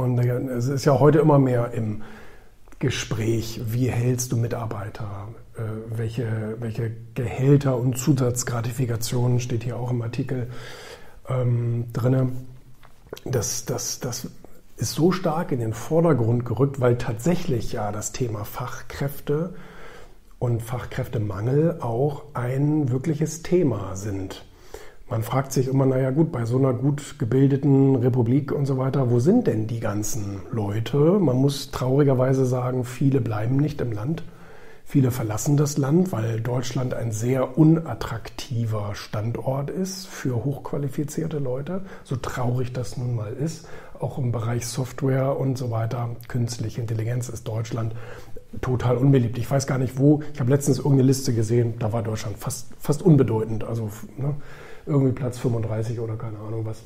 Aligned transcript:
Und 0.00 0.18
es 0.18 0.68
ist 0.68 0.84
ja 0.84 0.98
heute 0.98 1.20
immer 1.20 1.38
mehr 1.38 1.72
im 1.72 2.02
Gespräch, 2.78 3.60
wie 3.66 3.90
hältst 3.90 4.32
du 4.32 4.36
Mitarbeiter, 4.36 5.28
äh, 5.56 5.60
welche, 5.96 6.56
welche 6.60 6.90
Gehälter 7.14 7.76
und 7.78 7.96
Zusatzgratifikationen 7.96 9.40
steht 9.40 9.64
hier 9.64 9.78
auch 9.78 9.90
im 9.90 10.02
Artikel 10.02 10.48
ähm, 11.28 11.86
drin. 11.92 12.46
Das, 13.24 13.64
das, 13.64 14.00
das 14.00 14.28
ist 14.76 14.94
so 14.94 15.12
stark 15.12 15.52
in 15.52 15.60
den 15.60 15.72
Vordergrund 15.72 16.44
gerückt, 16.44 16.80
weil 16.80 16.98
tatsächlich 16.98 17.72
ja 17.72 17.92
das 17.92 18.12
Thema 18.12 18.44
Fachkräfte 18.44 19.54
und 20.38 20.62
Fachkräftemangel 20.62 21.78
auch 21.80 22.24
ein 22.34 22.90
wirkliches 22.90 23.42
Thema 23.42 23.94
sind. 23.94 24.44
Man 25.08 25.22
fragt 25.22 25.52
sich 25.52 25.68
immer, 25.68 25.84
naja 25.84 26.10
gut, 26.10 26.32
bei 26.32 26.46
so 26.46 26.56
einer 26.56 26.72
gut 26.72 27.18
gebildeten 27.18 27.94
Republik 27.96 28.52
und 28.52 28.64
so 28.64 28.78
weiter, 28.78 29.10
wo 29.10 29.20
sind 29.20 29.46
denn 29.46 29.66
die 29.66 29.80
ganzen 29.80 30.40
Leute? 30.50 30.96
Man 30.96 31.36
muss 31.36 31.70
traurigerweise 31.70 32.46
sagen, 32.46 32.84
viele 32.84 33.20
bleiben 33.20 33.56
nicht 33.56 33.82
im 33.82 33.92
Land. 33.92 34.22
Viele 34.86 35.10
verlassen 35.10 35.56
das 35.56 35.76
Land, 35.76 36.12
weil 36.12 36.40
Deutschland 36.40 36.94
ein 36.94 37.10
sehr 37.10 37.58
unattraktiver 37.58 38.94
Standort 38.94 39.70
ist 39.70 40.06
für 40.06 40.44
hochqualifizierte 40.44 41.38
Leute, 41.38 41.82
so 42.04 42.16
traurig 42.16 42.72
das 42.72 42.96
nun 42.96 43.14
mal 43.14 43.32
ist. 43.32 43.66
Auch 43.98 44.18
im 44.18 44.32
Bereich 44.32 44.66
Software 44.66 45.38
und 45.38 45.58
so 45.58 45.70
weiter, 45.70 46.10
künstliche 46.28 46.80
Intelligenz 46.80 47.28
ist 47.28 47.48
Deutschland 47.48 47.94
total 48.60 48.96
unbeliebt. 48.96 49.38
Ich 49.38 49.50
weiß 49.50 49.66
gar 49.66 49.78
nicht 49.78 49.98
wo. 49.98 50.22
Ich 50.32 50.40
habe 50.40 50.50
letztens 50.50 50.78
irgendeine 50.78 51.04
Liste 51.04 51.34
gesehen, 51.34 51.74
da 51.78 51.92
war 51.92 52.02
Deutschland 52.02 52.38
fast, 52.38 52.68
fast 52.78 53.02
unbedeutend. 53.02 53.64
Also 53.64 53.90
ne, 54.16 54.34
irgendwie 54.86 55.12
Platz 55.12 55.38
35 55.38 56.00
oder 56.00 56.16
keine 56.16 56.38
Ahnung 56.38 56.64
was 56.64 56.82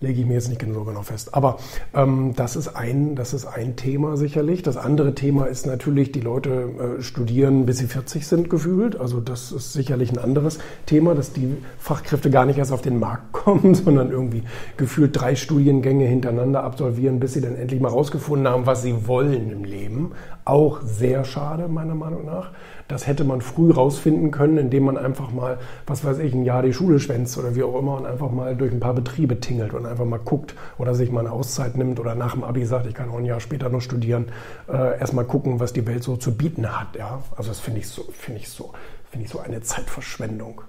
lege 0.00 0.20
ich 0.20 0.26
mir 0.26 0.34
jetzt 0.34 0.48
nicht 0.48 0.62
so 0.62 0.84
genau 0.84 1.02
fest. 1.02 1.34
Aber 1.34 1.58
ähm, 1.94 2.32
das, 2.34 2.56
ist 2.56 2.68
ein, 2.68 3.16
das 3.16 3.34
ist 3.34 3.44
ein 3.44 3.76
Thema 3.76 4.16
sicherlich. 4.16 4.62
Das 4.62 4.76
andere 4.78 5.14
Thema 5.14 5.44
ist 5.44 5.66
natürlich, 5.66 6.10
die 6.10 6.20
Leute 6.20 6.96
äh, 6.98 7.02
studieren, 7.02 7.66
bis 7.66 7.78
sie 7.78 7.86
40 7.86 8.26
sind 8.26 8.50
gefühlt. 8.50 8.98
Also 8.98 9.20
das 9.20 9.52
ist 9.52 9.74
sicherlich 9.74 10.10
ein 10.10 10.18
anderes 10.18 10.58
Thema, 10.86 11.14
dass 11.14 11.32
die 11.32 11.54
Fachkräfte 11.78 12.30
gar 12.30 12.46
nicht 12.46 12.58
erst 12.58 12.72
auf 12.72 12.80
den 12.80 12.98
Markt 12.98 13.32
kommen, 13.32 13.74
sondern 13.74 14.10
irgendwie 14.10 14.42
gefühlt 14.78 15.20
drei 15.20 15.34
Studiengänge 15.36 16.06
hintereinander 16.06 16.64
absolvieren, 16.64 17.20
bis 17.20 17.34
sie 17.34 17.42
dann 17.42 17.56
endlich 17.56 17.80
mal 17.80 17.88
rausgefunden 17.88 18.48
haben, 18.48 18.66
was 18.66 18.82
sie 18.82 19.06
wollen 19.06 19.50
im 19.50 19.64
Leben. 19.64 20.12
Auch 20.50 20.80
sehr 20.82 21.22
schade, 21.22 21.68
meiner 21.68 21.94
Meinung 21.94 22.26
nach. 22.26 22.50
Das 22.88 23.06
hätte 23.06 23.22
man 23.22 23.40
früh 23.40 23.70
rausfinden 23.70 24.32
können, 24.32 24.58
indem 24.58 24.82
man 24.82 24.96
einfach 24.96 25.30
mal, 25.30 25.60
was 25.86 26.04
weiß 26.04 26.18
ich, 26.18 26.34
ein 26.34 26.44
Jahr 26.44 26.62
die 26.62 26.72
Schule 26.72 26.98
schwänzt 26.98 27.38
oder 27.38 27.54
wie 27.54 27.62
auch 27.62 27.78
immer 27.78 27.98
und 27.98 28.04
einfach 28.04 28.32
mal 28.32 28.56
durch 28.56 28.72
ein 28.72 28.80
paar 28.80 28.94
Betriebe 28.94 29.38
tingelt 29.38 29.74
und 29.74 29.86
einfach 29.86 30.04
mal 30.04 30.18
guckt 30.18 30.56
oder 30.76 30.96
sich 30.96 31.12
mal 31.12 31.20
eine 31.20 31.30
Auszeit 31.30 31.76
nimmt 31.76 32.00
oder 32.00 32.16
nach 32.16 32.32
dem 32.32 32.42
Abi 32.42 32.64
sagt, 32.64 32.86
ich 32.86 32.94
kann 32.94 33.10
auch 33.10 33.18
ein 33.18 33.26
Jahr 33.26 33.38
später 33.38 33.68
noch 33.68 33.80
studieren, 33.80 34.26
äh, 34.68 34.98
erstmal 34.98 35.24
gucken, 35.24 35.60
was 35.60 35.72
die 35.72 35.86
Welt 35.86 36.02
so 36.02 36.16
zu 36.16 36.36
bieten 36.36 36.66
hat. 36.66 36.96
Ja? 36.96 37.22
Also 37.36 37.50
das 37.50 37.60
finde 37.60 37.78
ich 37.78 37.86
so, 37.86 38.02
finde 38.10 38.40
ich 38.40 38.48
so, 38.48 38.72
finde 39.08 39.26
ich 39.26 39.30
so 39.30 39.38
eine 39.38 39.60
Zeitverschwendung, 39.60 40.62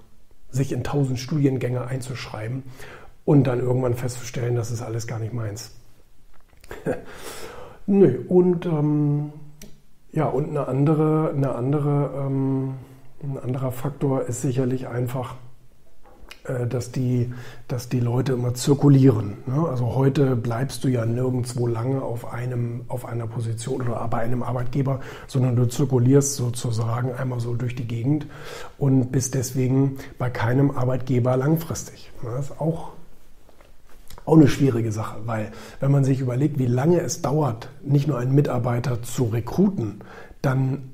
sich 0.48 0.70
in 0.70 0.84
tausend 0.84 1.18
Studiengänge 1.18 1.84
einzuschreiben 1.88 2.62
und 3.24 3.48
dann 3.48 3.58
irgendwann 3.58 3.94
festzustellen, 3.94 4.54
das 4.54 4.70
ist 4.70 4.80
alles 4.80 5.08
gar 5.08 5.18
nicht 5.18 5.32
meins. 5.32 5.72
Nö, 7.88 8.24
und 8.28 8.64
ähm, 8.66 9.32
ja, 10.12 10.26
und 10.26 10.50
eine 10.50 10.68
andere, 10.68 11.32
eine 11.34 11.54
andere, 11.54 12.10
ähm, 12.16 12.74
ein 13.22 13.38
anderer 13.38 13.72
Faktor 13.72 14.22
ist 14.22 14.42
sicherlich 14.42 14.86
einfach, 14.88 15.36
äh, 16.44 16.66
dass, 16.66 16.92
die, 16.92 17.32
dass 17.68 17.88
die 17.88 18.00
Leute 18.00 18.34
immer 18.34 18.52
zirkulieren. 18.52 19.38
Ne? 19.46 19.66
Also 19.68 19.94
heute 19.94 20.36
bleibst 20.36 20.84
du 20.84 20.88
ja 20.88 21.06
nirgendwo 21.06 21.66
lange 21.66 22.02
auf, 22.02 22.30
einem, 22.30 22.84
auf 22.88 23.06
einer 23.06 23.26
Position 23.26 23.80
oder 23.80 24.06
bei 24.08 24.18
einem 24.18 24.42
Arbeitgeber, 24.42 25.00
sondern 25.28 25.56
du 25.56 25.66
zirkulierst 25.66 26.34
sozusagen 26.34 27.14
einmal 27.14 27.40
so 27.40 27.54
durch 27.54 27.74
die 27.74 27.86
Gegend 27.86 28.26
und 28.76 29.12
bist 29.12 29.34
deswegen 29.34 29.96
bei 30.18 30.30
keinem 30.30 30.72
Arbeitgeber 30.72 31.36
langfristig. 31.36 32.10
Das 32.22 32.50
ist 32.50 32.60
auch 32.60 32.92
auch 34.24 34.36
eine 34.36 34.48
schwierige 34.48 34.92
Sache, 34.92 35.20
weil 35.26 35.52
wenn 35.80 35.90
man 35.90 36.04
sich 36.04 36.20
überlegt, 36.20 36.58
wie 36.58 36.66
lange 36.66 37.00
es 37.00 37.22
dauert, 37.22 37.70
nicht 37.82 38.06
nur 38.06 38.18
einen 38.18 38.34
Mitarbeiter 38.34 39.02
zu 39.02 39.24
rekruten, 39.24 40.00
dann 40.42 40.90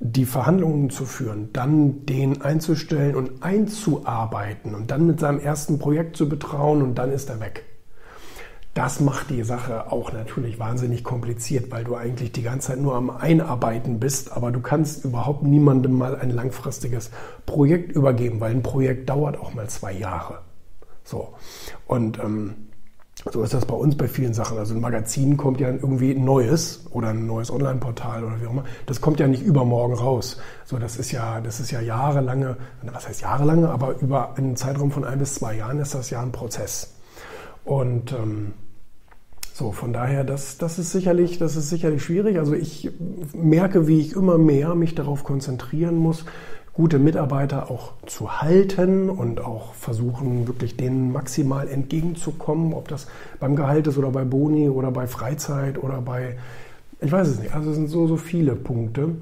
die 0.00 0.24
Verhandlungen 0.24 0.90
zu 0.90 1.04
führen, 1.04 1.50
dann 1.52 2.04
den 2.06 2.42
einzustellen 2.42 3.14
und 3.14 3.42
einzuarbeiten 3.44 4.74
und 4.74 4.90
dann 4.90 5.06
mit 5.06 5.20
seinem 5.20 5.38
ersten 5.38 5.78
Projekt 5.78 6.16
zu 6.16 6.28
betrauen 6.28 6.82
und 6.82 6.96
dann 6.96 7.12
ist 7.12 7.30
er 7.30 7.38
weg. 7.38 7.64
Das 8.74 9.00
macht 9.00 9.28
die 9.28 9.42
Sache 9.44 9.92
auch 9.92 10.12
natürlich 10.12 10.58
wahnsinnig 10.58 11.04
kompliziert, 11.04 11.70
weil 11.70 11.84
du 11.84 11.94
eigentlich 11.94 12.32
die 12.32 12.42
ganze 12.42 12.68
Zeit 12.68 12.80
nur 12.80 12.96
am 12.96 13.10
Einarbeiten 13.10 14.00
bist, 14.00 14.32
aber 14.32 14.50
du 14.50 14.60
kannst 14.60 15.04
überhaupt 15.04 15.42
niemandem 15.42 15.92
mal 15.92 16.18
ein 16.18 16.30
langfristiges 16.30 17.10
Projekt 17.44 17.92
übergeben, 17.92 18.40
weil 18.40 18.52
ein 18.52 18.62
Projekt 18.62 19.10
dauert 19.10 19.38
auch 19.38 19.52
mal 19.52 19.68
zwei 19.68 19.92
Jahre. 19.92 20.40
So. 21.04 21.34
Und 21.86 22.18
ähm, 22.18 22.54
so 23.30 23.42
ist 23.42 23.54
das 23.54 23.66
bei 23.66 23.74
uns 23.74 23.96
bei 23.96 24.08
vielen 24.08 24.34
Sachen. 24.34 24.58
Also 24.58 24.74
ein 24.74 24.80
Magazin 24.80 25.36
kommt 25.36 25.60
ja 25.60 25.68
irgendwie 25.68 26.14
Neues 26.14 26.86
oder 26.90 27.08
ein 27.08 27.26
neues 27.26 27.50
Online-Portal 27.50 28.24
oder 28.24 28.40
wie 28.40 28.46
auch 28.46 28.52
immer. 28.52 28.64
Das 28.86 29.00
kommt 29.00 29.20
ja 29.20 29.28
nicht 29.28 29.42
übermorgen 29.42 29.94
raus. 29.94 30.38
So, 30.64 30.78
das 30.78 30.96
ist 30.96 31.12
ja, 31.12 31.40
das 31.40 31.60
ist 31.60 31.70
ja 31.70 31.80
jahrelange, 31.80 32.56
was 32.82 33.06
heißt 33.06 33.20
jahrelange, 33.20 33.68
aber 33.68 34.00
über 34.00 34.36
einen 34.36 34.56
Zeitraum 34.56 34.90
von 34.90 35.04
ein 35.04 35.18
bis 35.18 35.34
zwei 35.34 35.56
Jahren 35.56 35.78
ist 35.78 35.94
das 35.94 36.10
ja 36.10 36.20
ein 36.20 36.32
Prozess. 36.32 36.94
Und 37.64 38.12
ähm, 38.12 38.54
so, 39.54 39.70
von 39.70 39.92
daher, 39.92 40.24
das, 40.24 40.58
das, 40.58 40.78
ist 40.78 40.90
sicherlich, 40.90 41.38
das 41.38 41.56
ist 41.56 41.68
sicherlich 41.68 42.02
schwierig. 42.02 42.38
Also 42.38 42.54
ich 42.54 42.90
merke, 43.34 43.86
wie 43.86 44.00
ich 44.00 44.16
immer 44.16 44.38
mehr 44.38 44.74
mich 44.74 44.94
darauf 44.94 45.22
konzentrieren 45.22 45.96
muss, 45.96 46.24
gute 46.74 46.98
Mitarbeiter 46.98 47.70
auch 47.70 47.92
zu 48.06 48.40
halten 48.40 49.10
und 49.10 49.40
auch 49.40 49.74
versuchen, 49.74 50.46
wirklich 50.46 50.76
denen 50.76 51.12
maximal 51.12 51.68
entgegenzukommen, 51.68 52.72
ob 52.72 52.88
das 52.88 53.06
beim 53.40 53.56
Gehalt 53.56 53.86
ist 53.86 53.98
oder 53.98 54.10
bei 54.10 54.24
Boni 54.24 54.68
oder 54.68 54.90
bei 54.90 55.06
Freizeit 55.06 55.82
oder 55.82 56.00
bei, 56.00 56.38
ich 57.00 57.12
weiß 57.12 57.28
es 57.28 57.40
nicht, 57.40 57.54
also 57.54 57.70
es 57.70 57.76
sind 57.76 57.88
so, 57.88 58.06
so 58.06 58.16
viele 58.16 58.54
Punkte. 58.54 59.16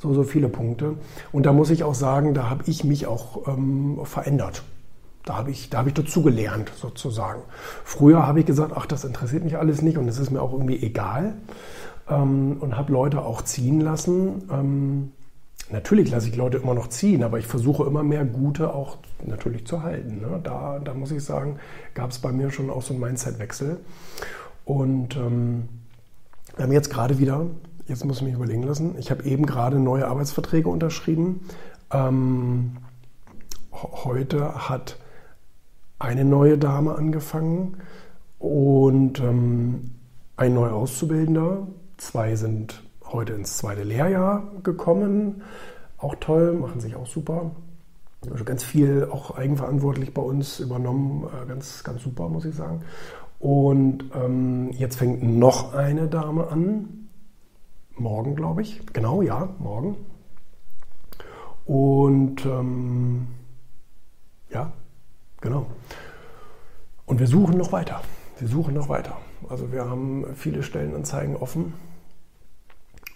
So, 0.00 0.12
so 0.12 0.22
viele 0.22 0.50
Punkte. 0.50 0.96
Und 1.32 1.46
da 1.46 1.54
muss 1.54 1.70
ich 1.70 1.82
auch 1.82 1.94
sagen, 1.94 2.34
da 2.34 2.50
habe 2.50 2.64
ich 2.66 2.84
mich 2.84 3.06
auch 3.06 3.48
ähm, 3.48 4.00
verändert. 4.04 4.62
Da 5.24 5.36
habe 5.36 5.50
ich, 5.50 5.70
da 5.70 5.78
habe 5.78 5.88
ich 5.88 5.94
dazugelernt, 5.94 6.70
sozusagen. 6.76 7.40
Früher 7.84 8.26
habe 8.26 8.40
ich 8.40 8.46
gesagt, 8.46 8.72
ach, 8.76 8.84
das 8.84 9.04
interessiert 9.04 9.44
mich 9.44 9.56
alles 9.56 9.80
nicht 9.80 9.96
und 9.96 10.06
es 10.06 10.18
ist 10.18 10.30
mir 10.30 10.42
auch 10.42 10.52
irgendwie 10.52 10.82
egal. 10.82 11.32
Ähm, 12.06 12.58
und 12.60 12.76
habe 12.76 12.92
Leute 12.92 13.22
auch 13.22 13.40
ziehen 13.42 13.80
lassen. 13.80 14.42
Ähm, 14.52 15.12
Natürlich 15.70 16.10
lasse 16.10 16.28
ich 16.28 16.36
Leute 16.36 16.58
immer 16.58 16.74
noch 16.74 16.88
ziehen, 16.88 17.22
aber 17.22 17.38
ich 17.38 17.46
versuche 17.46 17.84
immer 17.84 18.02
mehr 18.02 18.24
Gute 18.24 18.74
auch 18.74 18.98
natürlich 19.24 19.66
zu 19.66 19.82
halten. 19.82 20.20
Ne? 20.20 20.40
Da, 20.42 20.78
da 20.78 20.92
muss 20.92 21.10
ich 21.10 21.24
sagen, 21.24 21.58
gab 21.94 22.10
es 22.10 22.18
bei 22.18 22.32
mir 22.32 22.50
schon 22.50 22.68
auch 22.70 22.82
so 22.82 22.92
einen 22.92 23.02
Mindset-Wechsel. 23.02 23.78
Und 24.64 25.16
ähm, 25.16 25.68
wir 26.56 26.64
haben 26.64 26.72
jetzt 26.72 26.90
gerade 26.90 27.18
wieder, 27.18 27.46
jetzt 27.86 28.04
muss 28.04 28.18
ich 28.18 28.22
mich 28.24 28.34
überlegen 28.34 28.62
lassen, 28.62 28.96
ich 28.98 29.10
habe 29.10 29.24
eben 29.24 29.46
gerade 29.46 29.78
neue 29.78 30.06
Arbeitsverträge 30.06 30.68
unterschrieben. 30.68 31.40
Ähm, 31.90 32.76
heute 33.72 34.68
hat 34.68 34.98
eine 35.98 36.24
neue 36.24 36.58
Dame 36.58 36.94
angefangen 36.94 37.78
und 38.38 39.20
ähm, 39.20 39.92
ein 40.36 40.54
neuer 40.54 40.74
Auszubildender. 40.74 41.66
Zwei 41.96 42.36
sind 42.36 42.82
heute 43.14 43.32
ins 43.32 43.56
zweite 43.56 43.84
Lehrjahr 43.84 44.42
gekommen. 44.62 45.42
Auch 45.98 46.16
toll, 46.16 46.52
machen 46.52 46.80
sich 46.80 46.96
auch 46.96 47.06
super. 47.06 47.52
Also 48.30 48.44
ganz 48.44 48.64
viel 48.64 49.08
auch 49.10 49.36
eigenverantwortlich 49.36 50.12
bei 50.12 50.22
uns 50.22 50.60
übernommen. 50.60 51.26
Äh, 51.26 51.46
ganz, 51.46 51.84
ganz 51.84 52.02
super, 52.02 52.28
muss 52.28 52.44
ich 52.44 52.54
sagen. 52.54 52.82
Und 53.38 54.04
ähm, 54.14 54.70
jetzt 54.72 54.96
fängt 54.96 55.22
noch 55.22 55.74
eine 55.74 56.08
Dame 56.08 56.48
an. 56.48 57.08
Morgen, 57.96 58.34
glaube 58.34 58.62
ich. 58.62 58.80
Genau, 58.92 59.22
ja, 59.22 59.48
morgen. 59.58 59.96
Und 61.64 62.44
ähm, 62.44 63.28
ja, 64.50 64.72
genau. 65.40 65.66
Und 67.06 67.20
wir 67.20 67.26
suchen 67.26 67.56
noch 67.56 67.72
weiter. 67.72 68.00
Wir 68.38 68.48
suchen 68.48 68.74
noch 68.74 68.88
weiter. 68.88 69.16
Also 69.48 69.70
wir 69.72 69.88
haben 69.88 70.26
viele 70.34 70.62
Stellenanzeigen 70.62 71.36
offen. 71.36 71.74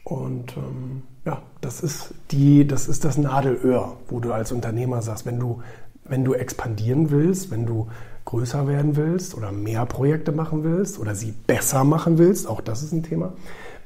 Und 0.09 0.57
ähm, 0.57 1.03
ja, 1.25 1.43
das 1.61 1.81
ist, 1.81 2.15
die, 2.31 2.67
das 2.67 2.89
ist 2.89 3.05
das 3.05 3.19
Nadelöhr, 3.19 3.97
wo 4.09 4.21
du 4.21 4.33
als 4.33 4.53
Unternehmer 4.53 5.03
sagst, 5.03 5.27
wenn 5.27 5.39
du, 5.39 5.61
wenn 6.05 6.25
du 6.25 6.33
expandieren 6.35 7.11
willst, 7.11 7.51
wenn 7.51 7.67
du 7.67 7.89
größer 8.25 8.67
werden 8.67 8.97
willst 8.97 9.35
oder 9.35 9.53
mehr 9.53 9.85
Projekte 9.85 10.33
machen 10.33 10.65
willst 10.65 10.99
oder 10.99 11.15
sie 11.15 11.33
besser 11.33 11.85
machen 11.85 12.17
willst, 12.17 12.47
auch 12.47 12.61
das 12.61 12.83
ist 12.83 12.93
ein 12.93 13.03
Thema, 13.03 13.35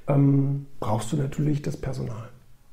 ähm, 0.06 0.66
brauchst 0.78 1.12
du 1.12 1.16
natürlich 1.16 1.62
das 1.62 1.76
Personal. 1.76 2.28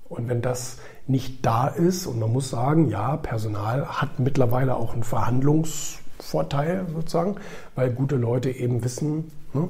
Und 0.07 0.28
wenn 0.28 0.42
das 0.42 0.78
nicht 1.07 1.46
da 1.46 1.68
ist, 1.68 2.06
und 2.06 2.19
man 2.19 2.31
muss 2.31 2.50
sagen, 2.50 2.90
ja, 2.90 3.18
Personal 3.18 3.88
hat 3.88 4.19
mittlerweile 4.19 4.75
auch 4.75 4.94
einen 4.94 5.04
Verhandlungs- 5.04 6.00
Vorteil 6.22 6.86
sozusagen, 6.94 7.36
weil 7.75 7.92
gute 7.92 8.16
Leute 8.16 8.51
eben 8.51 8.84
wissen, 8.84 9.31
ne, 9.54 9.69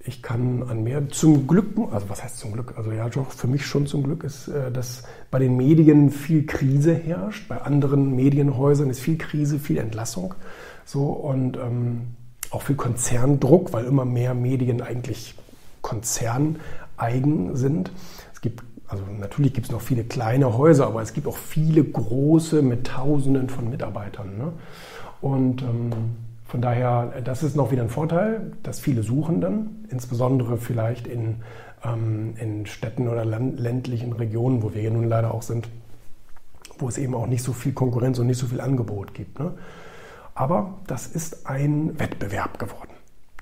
ich 0.00 0.22
kann 0.22 0.62
an 0.68 0.84
mehr 0.84 1.08
zum 1.08 1.46
Glück, 1.46 1.76
also 1.90 2.08
was 2.08 2.22
heißt 2.22 2.38
zum 2.38 2.52
Glück? 2.52 2.74
Also 2.76 2.92
ja, 2.92 3.08
doch 3.08 3.30
für 3.32 3.46
mich 3.46 3.66
schon 3.66 3.86
zum 3.86 4.02
Glück 4.02 4.24
ist, 4.24 4.48
äh, 4.48 4.70
dass 4.70 5.02
bei 5.30 5.38
den 5.38 5.56
Medien 5.56 6.10
viel 6.10 6.46
Krise 6.46 6.94
herrscht, 6.94 7.48
bei 7.48 7.60
anderen 7.60 8.14
Medienhäusern 8.14 8.90
ist 8.90 9.00
viel 9.00 9.18
Krise, 9.18 9.58
viel 9.58 9.78
Entlassung, 9.78 10.34
so 10.84 11.06
und 11.06 11.56
ähm, 11.56 12.02
auch 12.50 12.62
viel 12.62 12.76
Konzerndruck, 12.76 13.72
weil 13.72 13.84
immer 13.84 14.04
mehr 14.04 14.34
Medien 14.34 14.80
eigentlich 14.80 15.34
konzerneigen 15.82 17.56
sind. 17.56 17.90
Es 18.32 18.40
gibt 18.40 18.62
also 18.88 19.04
natürlich 19.20 19.52
gibt 19.52 19.66
es 19.66 19.72
noch 19.72 19.82
viele 19.82 20.02
kleine 20.02 20.56
Häuser, 20.56 20.86
aber 20.86 21.02
es 21.02 21.12
gibt 21.12 21.26
auch 21.26 21.36
viele 21.36 21.84
große 21.84 22.62
mit 22.62 22.86
Tausenden 22.86 23.50
von 23.50 23.68
Mitarbeitern. 23.68 24.38
Ne? 24.38 24.52
Und 25.20 25.60
ähm, 25.60 25.90
von 26.48 26.62
daher, 26.62 27.20
das 27.22 27.42
ist 27.42 27.56
noch 27.56 27.70
wieder 27.70 27.82
ein 27.82 27.90
Vorteil, 27.90 28.52
dass 28.62 28.80
viele 28.80 29.02
suchen 29.02 29.42
dann, 29.42 29.84
insbesondere 29.90 30.56
vielleicht 30.56 31.06
in, 31.06 31.42
ähm, 31.84 32.34
in 32.40 32.64
Städten 32.64 33.06
oder 33.06 33.26
ländlichen 33.26 34.14
Regionen, 34.14 34.62
wo 34.62 34.72
wir 34.72 34.80
ja 34.80 34.88
nun 34.88 35.04
leider 35.04 35.34
auch 35.34 35.42
sind, 35.42 35.68
wo 36.78 36.88
es 36.88 36.96
eben 36.96 37.14
auch 37.14 37.26
nicht 37.26 37.42
so 37.42 37.52
viel 37.52 37.74
Konkurrenz 37.74 38.18
und 38.18 38.28
nicht 38.28 38.38
so 38.38 38.46
viel 38.46 38.62
Angebot 38.62 39.12
gibt. 39.12 39.38
Ne? 39.38 39.52
Aber 40.34 40.78
das 40.86 41.06
ist 41.06 41.46
ein 41.46 42.00
Wettbewerb 42.00 42.58
geworden, 42.58 42.94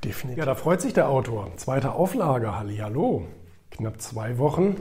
definitiv. 0.03 0.39
Ja, 0.39 0.45
da 0.45 0.57
freut 0.57 0.81
sich 0.81 0.93
der 0.93 1.09
Autor. 1.09 1.53
Zweite 1.59 1.93
Auflage, 1.93 2.59
Halli, 2.59 2.79
hallo. 2.79 3.23
Knapp 3.71 4.01
zwei 4.01 4.37
Wochen 4.39 4.77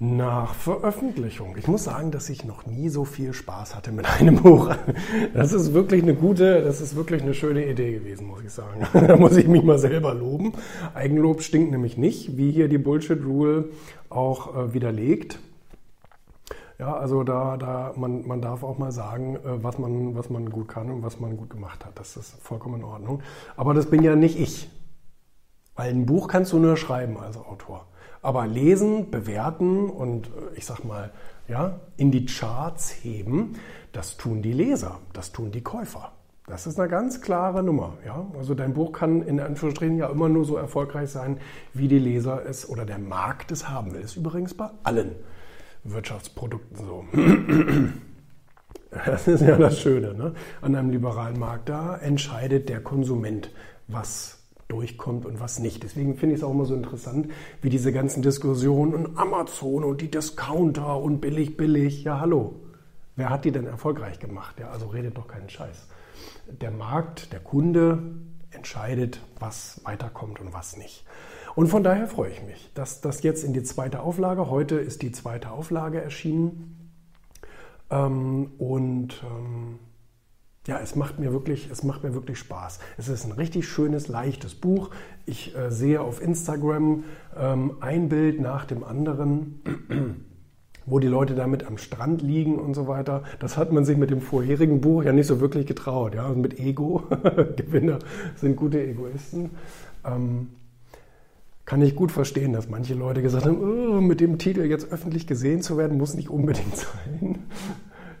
nach 0.00 0.54
Veröffentlichung. 0.54 1.56
Ich 1.56 1.68
muss 1.68 1.84
sagen, 1.84 2.10
dass 2.10 2.28
ich 2.28 2.44
noch 2.44 2.66
nie 2.66 2.88
so 2.88 3.04
viel 3.04 3.32
Spaß 3.32 3.76
hatte 3.76 3.92
mit 3.92 4.06
einem 4.06 4.36
Buch. 4.42 4.74
Das 5.32 5.52
ist 5.52 5.72
wirklich 5.72 6.02
eine 6.02 6.14
gute, 6.14 6.62
das 6.62 6.80
ist 6.80 6.96
wirklich 6.96 7.22
eine 7.22 7.34
schöne 7.34 7.64
Idee 7.66 7.92
gewesen, 7.92 8.26
muss 8.26 8.42
ich 8.42 8.52
sagen. 8.52 8.86
Da 9.06 9.16
muss 9.16 9.36
ich 9.36 9.46
mich 9.46 9.62
mal 9.62 9.78
selber 9.78 10.14
loben. 10.14 10.52
Eigenlob 10.94 11.42
stinkt 11.42 11.70
nämlich 11.70 11.96
nicht, 11.96 12.36
wie 12.36 12.50
hier 12.50 12.68
die 12.68 12.78
Bullshit 12.78 13.24
Rule 13.24 13.66
auch 14.10 14.56
äh, 14.56 14.74
widerlegt. 14.74 15.38
Ja, 16.78 16.96
also 16.96 17.22
da, 17.22 17.56
da 17.56 17.92
man, 17.96 18.26
man 18.26 18.42
darf 18.42 18.64
auch 18.64 18.78
mal 18.78 18.90
sagen, 18.90 19.36
äh, 19.36 19.62
was 19.62 19.78
man, 19.78 20.16
was 20.16 20.28
man 20.28 20.50
gut 20.50 20.68
kann 20.68 20.90
und 20.90 21.02
was 21.02 21.20
man 21.20 21.36
gut 21.36 21.50
gemacht 21.50 21.84
hat. 21.84 21.98
Das 21.98 22.16
ist 22.16 22.34
vollkommen 22.42 22.80
in 22.80 22.84
Ordnung. 22.84 23.22
Aber 23.56 23.74
das 23.74 23.86
bin 23.86 24.02
ja 24.02 24.16
nicht 24.16 24.38
ich. 24.40 24.68
Weil 25.76 25.90
ein 25.90 26.06
Buch 26.06 26.28
kannst 26.28 26.52
du 26.52 26.58
nur 26.58 26.76
schreiben 26.76 27.16
als 27.18 27.36
Autor. 27.36 27.86
Aber 28.24 28.46
lesen, 28.46 29.10
bewerten 29.10 29.90
und 29.90 30.28
äh, 30.28 30.30
ich 30.56 30.64
sag 30.64 30.82
mal, 30.82 31.10
ja, 31.46 31.78
in 31.98 32.10
die 32.10 32.24
Charts 32.24 32.90
heben, 33.02 33.56
das 33.92 34.16
tun 34.16 34.40
die 34.40 34.54
Leser, 34.54 34.98
das 35.12 35.30
tun 35.30 35.52
die 35.52 35.60
Käufer. 35.60 36.12
Das 36.46 36.66
ist 36.66 36.80
eine 36.80 36.88
ganz 36.88 37.20
klare 37.20 37.62
Nummer. 37.62 37.98
Ja? 38.04 38.26
Also 38.38 38.54
dein 38.54 38.72
Buch 38.72 38.92
kann 38.92 39.20
in 39.22 39.40
Anführungsstrichen 39.40 39.98
ja 39.98 40.08
immer 40.08 40.30
nur 40.30 40.46
so 40.46 40.56
erfolgreich 40.56 41.10
sein, 41.10 41.36
wie 41.74 41.86
die 41.86 41.98
Leser 41.98 42.46
es 42.46 42.66
oder 42.66 42.86
der 42.86 42.98
Markt 42.98 43.52
es 43.52 43.68
haben 43.68 43.92
will. 43.92 44.00
Ist 44.00 44.16
übrigens 44.16 44.54
bei 44.54 44.70
allen 44.84 45.16
Wirtschaftsprodukten 45.84 46.76
so. 46.78 47.04
Das 49.06 49.26
ist 49.26 49.40
ja 49.40 49.56
das 49.56 49.80
Schöne. 49.80 50.14
Ne? 50.14 50.34
An 50.60 50.76
einem 50.76 50.90
liberalen 50.90 51.36
Markt, 51.36 51.68
da 51.68 51.96
entscheidet 51.96 52.68
der 52.68 52.80
Konsument, 52.80 53.50
was 53.88 54.43
durchkommt 54.74 55.24
und 55.24 55.40
was 55.40 55.60
nicht. 55.60 55.82
Deswegen 55.82 56.16
finde 56.16 56.34
ich 56.34 56.40
es 56.40 56.44
auch 56.44 56.50
immer 56.50 56.64
so 56.64 56.74
interessant, 56.74 57.30
wie 57.62 57.70
diese 57.70 57.92
ganzen 57.92 58.22
Diskussionen 58.22 58.94
und 58.94 59.16
Amazon 59.16 59.84
und 59.84 60.00
die 60.00 60.10
Discounter 60.10 60.98
und 61.00 61.20
billig, 61.20 61.56
billig. 61.56 62.04
Ja, 62.04 62.20
hallo. 62.20 62.56
Wer 63.16 63.30
hat 63.30 63.44
die 63.44 63.52
denn 63.52 63.66
erfolgreich 63.66 64.18
gemacht? 64.18 64.58
Ja, 64.58 64.70
also 64.70 64.86
redet 64.86 65.16
doch 65.16 65.28
keinen 65.28 65.48
Scheiß. 65.48 65.86
Der 66.60 66.72
Markt, 66.72 67.32
der 67.32 67.40
Kunde 67.40 68.02
entscheidet, 68.50 69.20
was 69.38 69.80
weiterkommt 69.84 70.40
und 70.40 70.52
was 70.52 70.76
nicht. 70.76 71.04
Und 71.54 71.68
von 71.68 71.84
daher 71.84 72.08
freue 72.08 72.30
ich 72.30 72.42
mich, 72.42 72.70
dass 72.74 73.00
das 73.00 73.22
jetzt 73.22 73.44
in 73.44 73.52
die 73.52 73.62
zweite 73.62 74.00
Auflage, 74.00 74.50
heute 74.50 74.76
ist 74.76 75.02
die 75.02 75.12
zweite 75.12 75.52
Auflage 75.52 76.02
erschienen. 76.02 76.90
Ähm, 77.90 78.50
und 78.58 79.22
ähm, 79.22 79.78
ja, 80.66 80.78
es 80.82 80.96
macht 80.96 81.18
mir 81.18 81.32
wirklich, 81.32 81.68
es 81.70 81.82
macht 81.82 82.04
mir 82.04 82.14
wirklich 82.14 82.38
Spaß. 82.38 82.78
Es 82.96 83.08
ist 83.08 83.26
ein 83.26 83.32
richtig 83.32 83.68
schönes, 83.68 84.08
leichtes 84.08 84.54
Buch. 84.54 84.90
Ich 85.26 85.54
äh, 85.56 85.70
sehe 85.70 86.00
auf 86.00 86.22
Instagram 86.22 87.04
ähm, 87.36 87.76
ein 87.80 88.08
Bild 88.08 88.40
nach 88.40 88.64
dem 88.64 88.82
anderen, 88.82 89.60
wo 90.86 90.98
die 90.98 91.06
Leute 91.06 91.34
damit 91.34 91.66
am 91.66 91.76
Strand 91.76 92.22
liegen 92.22 92.58
und 92.58 92.74
so 92.74 92.88
weiter. 92.88 93.24
Das 93.40 93.58
hat 93.58 93.72
man 93.72 93.84
sich 93.84 93.98
mit 93.98 94.10
dem 94.10 94.22
vorherigen 94.22 94.80
Buch 94.80 95.02
ja 95.02 95.12
nicht 95.12 95.26
so 95.26 95.40
wirklich 95.40 95.66
getraut. 95.66 96.14
Ja, 96.14 96.24
also 96.26 96.40
mit 96.40 96.58
Ego. 96.58 97.02
Gewinner 97.56 97.98
sind 98.36 98.56
gute 98.56 98.82
Egoisten. 98.82 99.50
Ähm, 100.04 100.48
kann 101.66 101.82
ich 101.82 101.94
gut 101.94 102.12
verstehen, 102.12 102.52
dass 102.52 102.68
manche 102.68 102.94
Leute 102.94 103.22
gesagt 103.22 103.46
haben, 103.46 103.58
oh, 103.58 104.00
mit 104.00 104.20
dem 104.20 104.38
Titel 104.38 104.62
jetzt 104.62 104.92
öffentlich 104.92 105.26
gesehen 105.26 105.62
zu 105.62 105.76
werden, 105.76 105.98
muss 105.98 106.14
nicht 106.14 106.28
unbedingt 106.28 106.76
sein. 106.76 107.38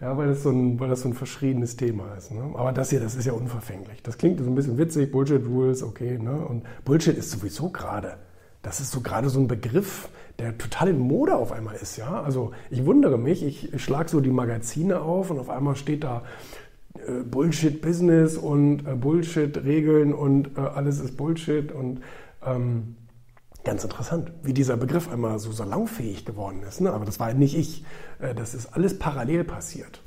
Ja, 0.04 0.18
weil 0.18 0.28
das 0.28 0.42
so 0.42 0.50
ein, 0.50 0.78
weil 0.78 0.90
das 0.90 1.00
so 1.00 1.08
ein 1.08 1.14
verschriebenes 1.14 1.76
Thema 1.76 2.14
ist. 2.14 2.30
Ne? 2.30 2.42
Aber 2.56 2.72
das 2.72 2.90
hier, 2.90 3.00
das 3.00 3.14
ist 3.14 3.24
ja 3.24 3.32
unverfänglich. 3.32 4.02
Das 4.02 4.18
klingt 4.18 4.38
so 4.38 4.44
ein 4.44 4.54
bisschen 4.54 4.76
witzig, 4.76 5.10
Bullshit 5.10 5.42
Rules, 5.46 5.82
okay. 5.82 6.18
Ne? 6.18 6.44
Und 6.44 6.62
Bullshit 6.84 7.16
ist 7.16 7.30
sowieso 7.30 7.70
gerade. 7.70 8.18
Das 8.60 8.80
ist 8.80 8.90
so 8.90 9.00
gerade 9.00 9.30
so 9.30 9.40
ein 9.40 9.48
Begriff, 9.48 10.10
der 10.38 10.58
total 10.58 10.88
in 10.88 10.98
Mode 10.98 11.34
auf 11.34 11.52
einmal 11.52 11.76
ist. 11.76 11.96
Ja? 11.96 12.22
Also 12.22 12.52
ich 12.68 12.84
wundere 12.84 13.16
mich, 13.16 13.42
ich, 13.42 13.82
schlage 13.82 14.10
so 14.10 14.20
die 14.20 14.30
Magazine 14.30 15.00
auf 15.00 15.30
und 15.30 15.38
auf 15.38 15.48
einmal 15.48 15.74
steht 15.74 16.04
da 16.04 16.22
äh, 16.96 17.22
Bullshit 17.22 17.80
Business 17.80 18.36
und 18.36 18.86
äh, 18.86 18.96
Bullshit 18.96 19.56
Regeln 19.64 20.12
und 20.12 20.50
äh, 20.58 20.60
alles 20.60 21.00
ist 21.00 21.16
Bullshit 21.16 21.72
und 21.72 22.02
ähm, 22.44 22.96
Ganz 23.64 23.82
interessant, 23.82 24.30
wie 24.42 24.52
dieser 24.52 24.76
Begriff 24.76 25.10
einmal 25.10 25.38
so 25.38 25.50
salonfähig 25.50 26.26
geworden 26.26 26.62
ist. 26.62 26.82
Ne? 26.82 26.92
Aber 26.92 27.06
das 27.06 27.18
war 27.18 27.32
nicht 27.32 27.56
ich. 27.56 27.84
Äh, 28.18 28.34
das 28.34 28.54
ist 28.54 28.66
alles 28.74 28.98
parallel 28.98 29.44
passiert. 29.44 30.02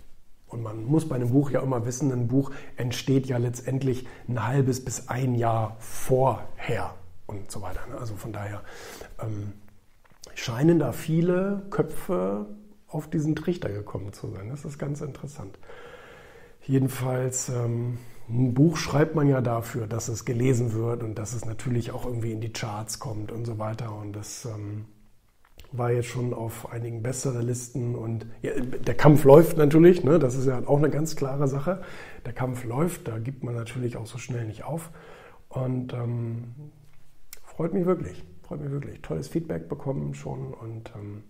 Und 0.48 0.64
man 0.64 0.86
muss 0.86 1.10
bei 1.10 1.16
einem 1.16 1.32
Buch 1.32 1.50
ja 1.50 1.62
immer 1.62 1.86
wissen, 1.86 2.12
ein 2.12 2.28
Buch 2.28 2.52
entsteht 2.78 3.26
ja 3.26 3.38
letztendlich 3.38 4.08
ein 4.30 4.48
halbes 4.48 4.86
bis 4.86 5.10
ein 5.10 5.36
Jahr 5.36 5.76
vorher 5.80 6.94
und 7.26 7.52
so 7.52 7.62
weiter. 7.62 7.82
Ne? 7.90 7.98
Also 7.98 8.16
von 8.16 8.32
daher 8.32 8.62
ähm, 9.22 9.54
scheinen 10.36 10.80
da 10.80 10.92
viele 10.94 11.64
Köpfe 11.70 12.46
auf 12.88 13.10
diesen 13.10 13.36
Trichter 13.36 13.70
gekommen 13.70 14.14
zu 14.14 14.30
sein. 14.30 14.50
Das 14.50 14.64
ist 14.64 14.78
ganz 14.78 15.02
interessant. 15.02 15.58
Jedenfalls 16.68 17.48
ähm, 17.48 17.98
ein 18.30 18.54
Buch 18.54 18.76
schreibt 18.76 19.16
man 19.16 19.30
ja 19.30 19.40
dafür, 19.40 19.88
dass 19.88 20.10
es 20.10 20.26
gelesen 20.26 20.74
wird 20.74 21.02
und 21.02 21.16
dass 21.16 21.34
es 21.34 21.46
natürlich 21.46 21.92
auch 21.92 22.06
irgendwie 22.06 22.34
in 22.34 22.42
die 22.42 22.52
Charts 22.52 23.00
kommt 23.00 23.32
und 23.32 23.46
so 23.46 23.58
weiter. 23.58 23.96
Und 23.96 24.14
das 24.14 24.44
ähm, 24.44 24.86
war 25.72 25.92
jetzt 25.92 26.10
schon 26.10 26.34
auf 26.34 26.70
einigen 26.70 27.02
besseren 27.02 27.42
Listen. 27.42 27.96
Und 27.96 28.26
ja, 28.42 28.52
der 28.60 28.96
Kampf 28.96 29.24
läuft 29.24 29.56
natürlich, 29.58 30.04
ne? 30.04 30.20
das 30.20 30.36
ist 30.36 30.46
ja 30.46 30.62
auch 30.68 30.78
eine 30.78 30.90
ganz 30.90 31.16
klare 31.16 31.48
Sache. 31.48 31.84
Der 32.26 32.34
Kampf 32.34 32.66
läuft, 32.66 33.08
da 33.08 33.18
gibt 33.18 33.46
man 33.46 33.56
natürlich 33.56 33.96
auch 33.96 34.06
so 34.06 34.18
schnell 34.18 34.46
nicht 34.46 34.66
auf. 34.66 34.92
Und 35.48 35.94
ähm, 35.94 36.54
freut 37.44 37.74
mich 37.74 37.86
wirklich, 37.86 38.26
freut 38.44 38.60
mich 38.60 38.72
wirklich. 38.72 39.02
Tolles 39.02 39.30
Feedback 39.30 39.70
bekommen 39.70 40.14
schon 40.14 40.54
und 40.54 40.92
ähm, 40.98 41.24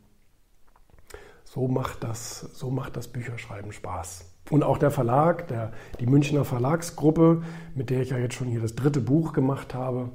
so 1.43 1.67
macht 1.67 2.03
das, 2.03 2.39
so 2.39 2.71
macht 2.71 2.97
das 2.97 3.07
Bücherschreiben 3.07 3.71
Spaß. 3.71 4.25
Und 4.49 4.63
auch 4.63 4.77
der 4.77 4.91
Verlag, 4.91 5.47
der, 5.47 5.73
die 5.99 6.05
Münchner 6.05 6.45
Verlagsgruppe, 6.45 7.43
mit 7.75 7.89
der 7.89 8.01
ich 8.01 8.11
ja 8.11 8.17
jetzt 8.17 8.35
schon 8.35 8.47
hier 8.47 8.61
das 8.61 8.75
dritte 8.75 9.01
Buch 9.01 9.33
gemacht 9.33 9.73
habe, 9.73 10.09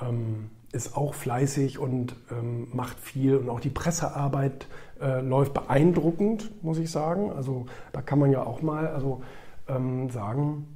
ähm, 0.00 0.50
ist 0.72 0.96
auch 0.96 1.14
fleißig 1.14 1.78
und 1.78 2.16
ähm, 2.30 2.68
macht 2.72 2.98
viel. 2.98 3.36
Und 3.36 3.48
auch 3.48 3.60
die 3.60 3.70
Pressearbeit 3.70 4.66
äh, 5.00 5.20
läuft 5.20 5.54
beeindruckend, 5.54 6.62
muss 6.62 6.78
ich 6.78 6.90
sagen. 6.90 7.32
Also 7.32 7.66
da 7.92 8.02
kann 8.02 8.18
man 8.18 8.30
ja 8.30 8.44
auch 8.44 8.62
mal 8.62 8.88
also, 8.88 9.22
ähm, 9.68 10.10
sagen, 10.10 10.66